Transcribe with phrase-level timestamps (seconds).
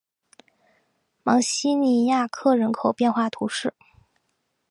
[1.21, 3.75] 芒西尼亚克人口变化图示